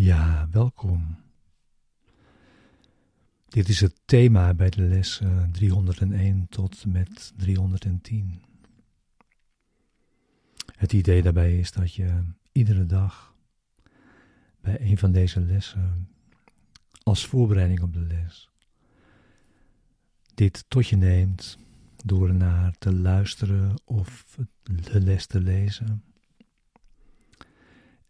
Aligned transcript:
Ja, 0.00 0.48
welkom. 0.50 1.16
Dit 3.48 3.68
is 3.68 3.80
het 3.80 4.00
thema 4.04 4.54
bij 4.54 4.70
de 4.70 4.82
les 4.82 5.20
301 5.52 6.46
tot 6.48 6.86
met 6.86 7.32
310. 7.36 8.42
Het 10.76 10.92
idee 10.92 11.22
daarbij 11.22 11.58
is 11.58 11.72
dat 11.72 11.94
je 11.94 12.24
iedere 12.52 12.86
dag 12.86 13.34
bij 14.60 14.80
een 14.80 14.98
van 14.98 15.12
deze 15.12 15.40
lessen, 15.40 16.08
als 17.02 17.26
voorbereiding 17.26 17.82
op 17.82 17.92
de 17.92 18.00
les, 18.00 18.50
dit 20.34 20.64
tot 20.68 20.88
je 20.88 20.96
neemt 20.96 21.58
door 22.04 22.34
naar 22.34 22.78
te 22.78 22.92
luisteren 22.92 23.74
of 23.84 24.38
de 24.62 25.00
les 25.00 25.26
te 25.26 25.40
lezen 25.40 26.04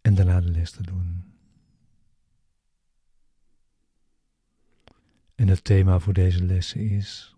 en 0.01 0.15
daarna 0.15 0.41
de 0.41 0.51
les 0.51 0.71
te 0.71 0.83
doen. 0.83 1.37
En 5.39 5.49
het 5.49 5.65
thema 5.65 5.99
voor 5.99 6.13
deze 6.13 6.45
lessen 6.45 6.81
is: 6.91 7.37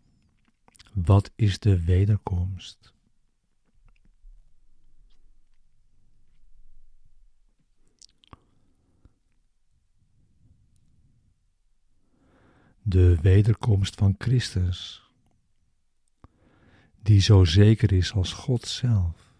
wat 0.93 1.33
is 1.35 1.59
de 1.59 1.85
wederkomst? 1.85 2.95
De 12.83 13.17
wederkomst 13.21 13.95
van 13.95 14.15
Christus, 14.19 15.11
die 17.03 17.21
zo 17.21 17.45
zeker 17.45 17.93
is 17.93 18.13
als 18.13 18.33
God 18.33 18.67
zelf, 18.67 19.35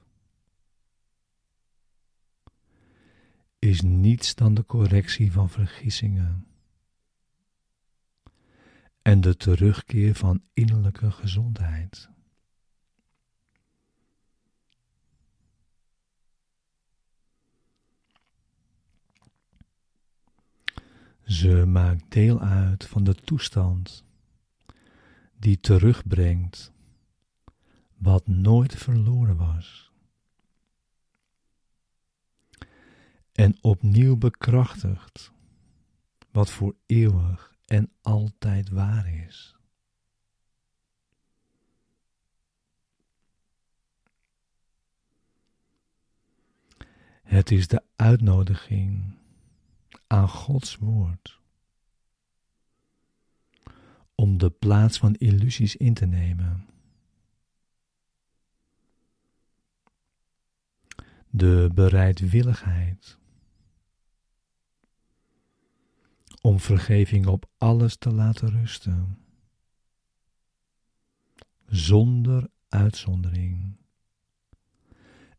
is 3.59 3.80
niets 3.80 4.34
dan 4.34 4.54
de 4.54 4.66
correctie 4.66 5.32
van 5.32 5.51
vergissingen 5.51 6.49
en 9.02 9.20
de 9.20 9.37
terugkeer 9.37 10.15
van 10.15 10.43
innerlijke 10.52 11.10
gezondheid. 11.10 12.09
Ze 21.24 21.66
maakt 21.66 22.12
deel 22.12 22.40
uit 22.40 22.87
van 22.87 23.04
de 23.04 23.15
toestand 23.15 24.04
die 25.37 25.60
terugbrengt 25.60 26.73
wat 27.96 28.26
nooit 28.26 28.74
verloren 28.74 29.37
was. 29.37 29.93
En 33.32 33.59
opnieuw 33.60 34.16
bekrachtigt 34.16 35.32
wat 36.30 36.51
voor 36.51 36.74
eeuwig 36.87 37.59
en 37.71 37.93
altijd 38.01 38.68
waar 38.68 39.15
is. 39.15 39.57
Het 47.23 47.51
is 47.51 47.68
de 47.68 47.82
uitnodiging 47.96 49.15
aan 50.07 50.29
Gods 50.29 50.77
woord 50.77 51.40
om 54.15 54.38
de 54.38 54.51
plaats 54.51 54.99
van 54.99 55.15
illusies 55.15 55.77
in 55.77 55.95
te 55.95 56.07
nemen. 56.07 56.68
De 61.29 61.71
bereidwilligheid 61.74 63.18
om 66.41 66.60
vergeving 66.60 67.27
op 67.27 67.49
alles 67.59 67.97
te 67.97 68.12
laten 68.12 68.50
rusten, 68.50 69.19
zonder 71.66 72.51
uitzondering 72.69 73.77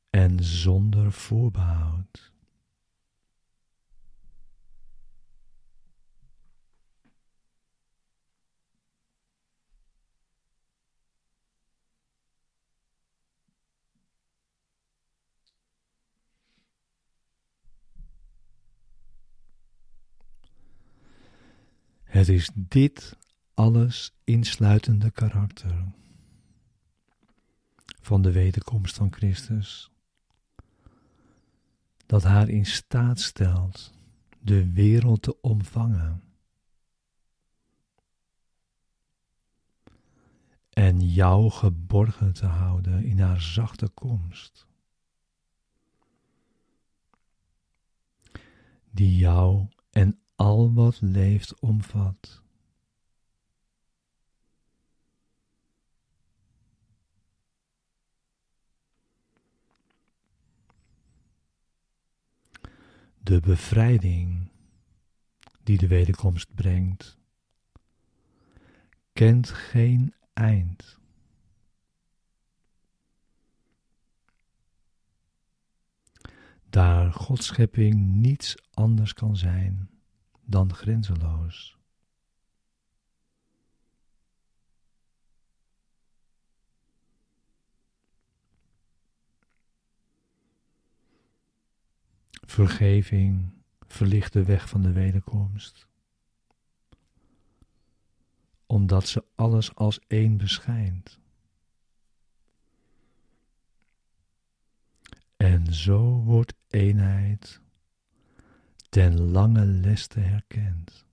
en 0.09 0.44
zonder 0.44 1.11
voorbehoud. 1.11 2.30
Het 22.21 22.29
is 22.29 22.49
dit 22.53 23.17
alles 23.53 24.13
insluitende 24.23 25.11
karakter 25.11 25.91
van 28.01 28.21
de 28.21 28.31
wederkomst 28.31 28.95
van 28.95 29.13
Christus, 29.13 29.91
dat 32.05 32.23
haar 32.23 32.49
in 32.49 32.65
staat 32.65 33.19
stelt 33.19 33.93
de 34.39 34.71
wereld 34.71 35.21
te 35.21 35.41
omvangen 35.41 36.23
en 40.69 40.99
jou 41.13 41.49
geborgen 41.49 42.33
te 42.33 42.45
houden 42.45 43.03
in 43.03 43.19
haar 43.19 43.41
zachte 43.41 43.87
komst, 43.87 44.67
die 48.91 49.17
jou 49.17 49.67
en 49.91 50.19
al 50.41 50.74
wat 50.74 51.02
leeft 51.02 51.59
omvat. 51.59 52.41
De 63.24 63.40
bevrijding 63.40 64.52
die 65.63 65.78
de 65.78 65.88
wederkomst 65.88 66.56
brengt, 66.56 67.18
kent 69.13 69.50
geen 69.50 70.13
eind. 70.34 71.00
Daar 76.69 77.13
Gods 77.13 77.46
schepping 77.46 78.16
niets 78.16 78.56
anders 78.72 79.13
kan 79.13 79.38
zijn 79.38 79.91
dan 80.51 80.73
grenzeloos. 80.73 81.79
Vergeving 92.31 93.53
verlicht 93.88 94.34
de 94.34 94.44
weg 94.44 94.69
van 94.69 94.81
de 94.81 94.91
wederkomst, 94.91 95.88
omdat 98.66 99.07
ze 99.07 99.25
alles 99.35 99.75
als 99.75 100.00
één 100.07 100.38
beschijnt. 100.38 101.19
En 105.38 105.73
zo 105.73 106.23
wordt 106.23 106.53
eenheid 106.67 107.61
ten 108.91 109.31
lange 109.31 109.66
leste 109.66 110.19
herkent. 110.19 111.06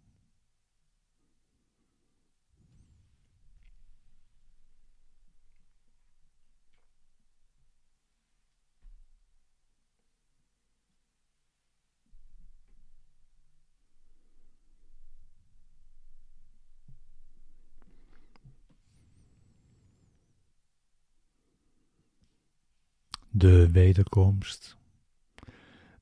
De 23.31 23.71
wederkomst 23.71 24.78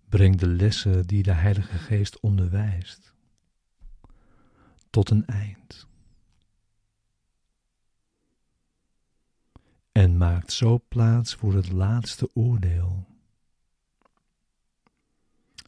Breng 0.09 0.37
de 0.37 0.47
lessen 0.47 1.07
die 1.07 1.23
de 1.23 1.33
Heilige 1.33 1.79
Geest 1.79 2.21
onderwijst 2.21 3.15
tot 4.91 5.11
een 5.11 5.27
eind. 5.27 5.87
En 9.93 10.17
maakt 10.17 10.53
zo 10.53 10.85
plaats 10.89 11.35
voor 11.35 11.55
het 11.55 11.73
laatste 11.73 12.31
oordeel, 12.35 13.07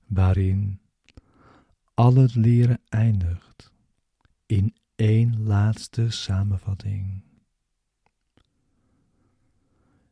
waarin 0.07 0.81
al 1.95 2.15
het 2.15 2.35
leren 2.35 2.81
eindigt 2.89 3.73
in 4.47 4.77
één 4.95 5.43
laatste 5.43 6.11
samenvatting, 6.11 7.23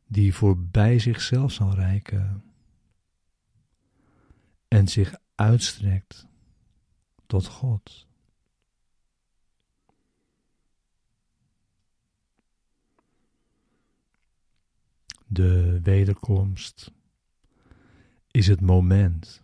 die 0.07 0.33
voorbij 0.33 0.99
zichzelf 0.99 1.51
zal 1.51 1.73
reiken 1.73 2.43
en 4.67 4.87
zich 4.87 5.15
uitstrekt 5.35 6.27
tot 7.25 7.47
God. 7.47 8.07
De 15.27 15.81
wederkomst 15.81 16.91
is 18.31 18.47
het 18.47 18.61
moment 18.61 19.41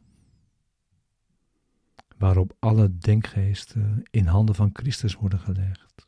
waarop 2.17 2.55
alle 2.59 2.97
denkgeesten 2.97 4.03
in 4.09 4.25
handen 4.25 4.55
van 4.55 4.69
Christus 4.73 5.13
worden 5.13 5.39
gelegd. 5.39 6.07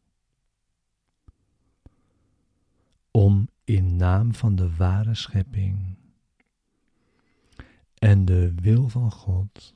Om 3.12 3.50
in 3.63 3.95
naam 3.95 4.33
van 4.33 4.56
de 4.56 4.75
ware 4.75 5.15
schepping 5.15 5.97
en 8.05 8.25
de 8.25 8.53
wil 8.55 8.89
van 8.89 9.11
God 9.11 9.73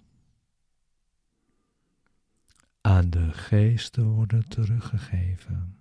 aan 2.82 3.10
de 3.10 3.34
geest 3.34 3.92
te 3.92 4.04
worden 4.04 4.48
teruggegeven. 4.48 5.79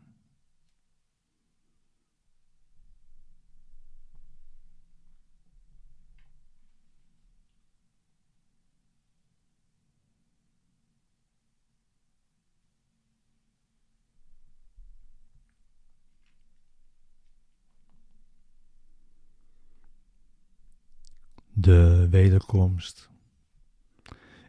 De 21.60 22.08
wederkomst 22.10 23.10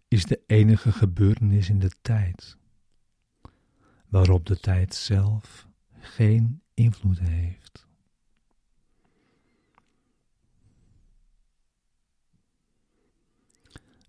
is 0.07 0.25
de 0.25 0.44
enige 0.47 0.91
gebeurtenis 0.91 1.69
in 1.69 1.79
de 1.79 1.91
tijd 2.01 2.57
waarop 4.07 4.45
de 4.45 4.59
tijd 4.59 4.95
zelf 4.95 5.67
geen 6.00 6.61
invloed 6.73 7.19
heeft. 7.19 7.88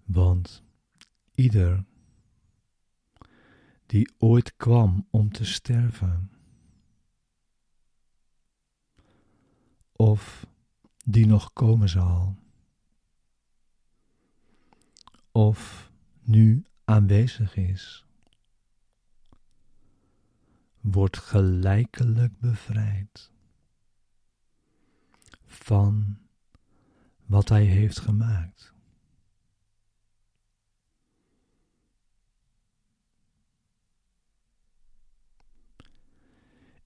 Want 0.04 0.62
ieder 1.34 1.84
die 3.86 4.14
ooit 4.18 4.56
kwam 4.56 5.06
om 5.10 5.32
te 5.32 5.44
sterven, 5.44 6.30
of 9.92 10.46
die 11.04 11.26
nog 11.26 11.52
komen 11.52 11.88
zal, 11.88 12.39
of 15.32 15.90
nu 16.20 16.64
aanwezig 16.84 17.56
is, 17.56 18.04
wordt 20.80 21.16
gelijkelijk 21.16 22.38
bevrijd 22.38 23.30
van 25.46 26.18
wat 27.26 27.48
hij 27.48 27.64
heeft 27.64 27.98
gemaakt. 28.00 28.74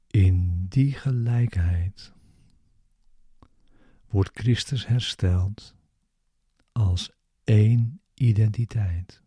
In 0.06 0.66
die 0.68 0.92
gelijkheid 0.92 2.12
wordt 4.08 4.30
Christus 4.32 4.86
hersteld 4.86 5.74
als 6.72 7.10
één 7.44 7.93
identiteit. 8.24 9.22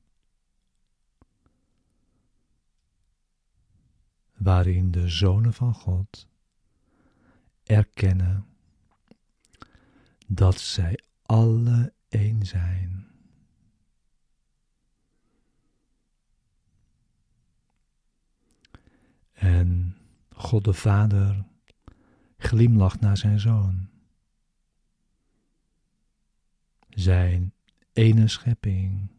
Waarin 4.33 4.91
de 4.91 5.09
zonen 5.09 5.53
van 5.53 5.73
God 5.73 6.27
erkennen 7.63 8.45
dat 10.27 10.59
zij 10.59 10.99
alle 11.21 11.93
één 12.09 12.45
zijn. 12.45 13.07
En 19.33 19.97
God 20.29 20.63
de 20.63 20.73
Vader 20.73 21.45
glimlacht 22.37 22.99
naar 22.99 23.17
zijn 23.17 23.39
zoon. 23.39 23.89
Zijn 26.89 27.53
ene 27.97 28.27
schepping 28.27 29.09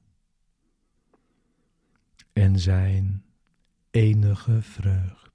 en 2.33 2.59
zijn 2.59 3.25
enige 3.91 4.63
vreugd. 4.63 5.28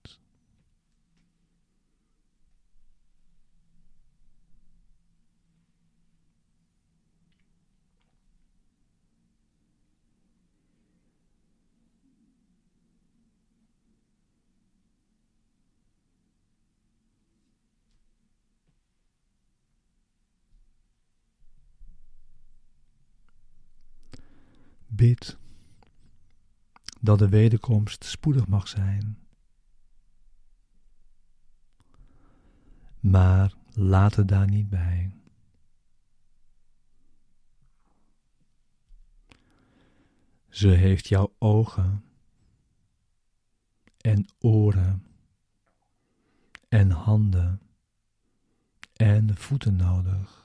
Bid 24.95 25.37
dat 27.01 27.19
de 27.19 27.29
wederkomst 27.29 28.03
spoedig 28.03 28.47
mag 28.47 28.67
zijn. 28.67 29.17
Maar 32.99 33.53
laat 33.73 34.15
het 34.15 34.27
daar 34.27 34.47
niet 34.47 34.69
bij. 34.69 35.11
Ze 40.49 40.67
heeft 40.67 41.07
jouw 41.07 41.35
ogen 41.37 42.03
en 43.97 44.29
oren 44.39 45.05
en 46.69 46.89
handen 46.89 47.61
en 48.93 49.37
voeten 49.37 49.75
nodig. 49.75 50.42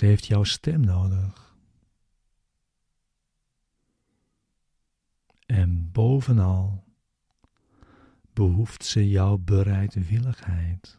Ze 0.00 0.06
heeft 0.06 0.26
jouw 0.26 0.44
stem 0.44 0.80
nodig. 0.80 1.56
En 5.46 5.90
bovenal 5.92 6.84
behoeft 8.32 8.84
ze 8.84 9.08
jouw 9.08 9.36
bereidwilligheid. 9.38 10.98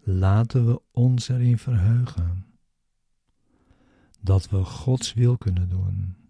Laten 0.00 0.66
we 0.66 0.82
ons 0.90 1.28
erin 1.28 1.58
verheugen 1.58 2.46
dat 4.20 4.48
we 4.48 4.64
Gods 4.64 5.14
wil 5.14 5.38
kunnen 5.38 5.68
doen. 5.68 6.27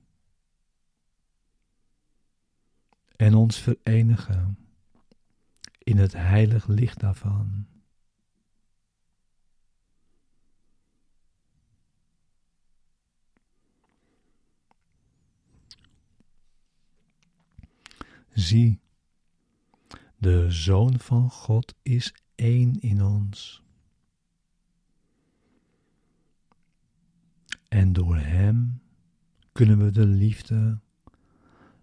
En 3.18 3.34
ons 3.34 3.58
verenigen 3.58 4.58
in 5.78 5.96
het 5.96 6.12
heilig 6.12 6.66
licht 6.66 7.00
daarvan. 7.00 7.66
Zie, 18.32 18.80
de 20.16 20.50
Zoon 20.50 20.98
van 20.98 21.30
God 21.30 21.74
is 21.82 22.14
één 22.34 22.80
in 22.80 23.02
ons. 23.02 23.62
En 27.68 27.92
door 27.92 28.16
Hem 28.16 28.82
kunnen 29.52 29.84
we 29.84 29.90
de 29.90 30.06
liefde 30.06 30.80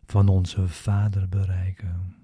van 0.05 0.27
onze 0.27 0.67
Vader 0.67 1.29
bereiken. 1.29 2.15